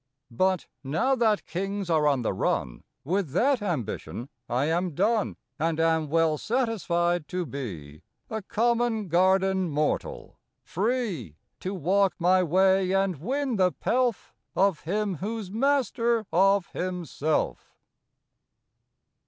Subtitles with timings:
[0.31, 5.79] But, now that Kings are on the run, With that ambition I am done, And
[5.79, 13.17] am well satisfied to be A common garden mortal, free To walk my way and
[13.21, 17.75] win the pelf Of him who s Master of Himself.